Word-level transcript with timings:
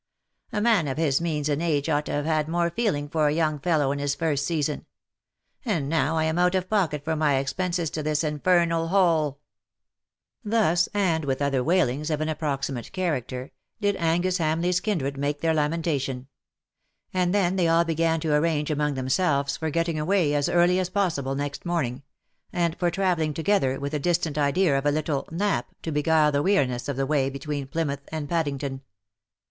A 0.51 0.61
man 0.61 0.87
of 0.87 0.97
his 0.97 1.21
means 1.21 1.47
and 1.47 1.61
age 1.61 1.87
ought 1.87 2.07
to 2.07 2.11
have 2.13 2.25
had 2.25 2.47
more 2.47 2.71
feeling 2.71 3.07
for 3.07 3.27
a 3.27 3.31
young 3.33 3.59
fellow 3.59 3.91
in 3.91 3.99
his 3.99 4.15
first 4.15 4.47
season. 4.47 4.87
And 5.63 5.87
now 5.87 6.17
I 6.17 6.23
am 6.23 6.39
out 6.39 6.55
of 6.55 6.67
pocket 6.71 7.03
for 7.05 7.15
my 7.15 7.37
expenses 7.37 7.91
to 7.91 8.01
this 8.01 8.23
infernal 8.23 8.87
hole."' 8.87 9.37
Thus, 10.43 10.89
and 10.95 11.23
with 11.23 11.39
other 11.39 11.63
wailings 11.63 12.09
of 12.09 12.19
an 12.19 12.29
approximate 12.29 12.91
character, 12.93 13.51
did 13.79 13.95
Angus 13.97 14.39
HamleigVs 14.39 14.81
kindred 14.81 15.17
make 15.17 15.41
their 15.41 15.53
lamentation: 15.53 16.25
and 17.13 17.31
then 17.31 17.55
they 17.55 17.67
all 17.67 17.85
began 17.85 18.19
to 18.21 18.33
arrange 18.33 18.71
among 18.71 18.95
themselves 18.95 19.55
for 19.55 19.69
getting 19.69 19.99
away 19.99 20.33
as 20.33 20.49
early 20.49 20.79
as 20.79 20.89
possible 20.89 21.35
next 21.35 21.63
morning— 21.63 22.01
and 22.51 22.75
for 22.79 22.89
travelling 22.89 23.35
together, 23.35 23.79
with 23.79 23.93
a 23.93 23.99
distant 23.99 24.35
idea 24.35 24.75
of 24.75 24.87
a 24.87 24.91
little" 24.91 25.27
Nap'" 25.31 25.67
to 25.83 25.91
beguile 25.91 26.31
the 26.31 26.41
weariness 26.41 26.89
of 26.89 26.97
the 26.97 27.05
way 27.05 27.29
between 27.29 27.67
Plymouth 27.67 28.01
and 28.11 28.27
Paddington. 28.27 28.81